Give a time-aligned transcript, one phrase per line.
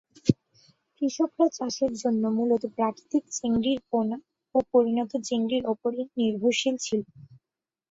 [0.95, 4.17] কৃষকরা চাষের জন্য মূলত প্রাকৃতিক চিংড়ির পোনা
[4.55, 7.01] ও পরিণত চিংড়ির ওপরই নির্ভরশীল ছিল।